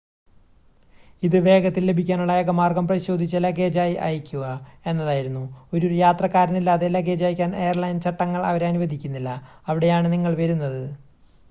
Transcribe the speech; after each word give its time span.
ഇത് 1.23 1.35
വേഗത്തിൽ 1.39 1.83
ലഭിക്കാനുള്ള 1.85 2.31
ഏക 2.31 2.49
മാർഗം 2.51 2.87
പരിശോധിച്ച 2.87 3.35
ലഗേജായി 3.35 3.95
അയയ്ക്കുക 3.99 4.45
എന്നതായിരുന്നു 4.85 5.43
ഒരു 5.73 5.93
യാത്രക്കാരനില്ലാതെ 5.95 6.89
ലഗേജ് 6.89 7.23
അയയ്ക്കാൻ 7.23 7.55
എയർലൈൻ 7.55 7.99
ചട്ടങ്ങൾ 7.99 8.43
അവരെ 8.45 8.67
അനുവദിക്കുന്നില്ല 8.67 9.29
അവിടെയാണ് 9.67 10.13
നിങ്ങൾ 10.13 10.35
വരുന്നത് 10.35 10.83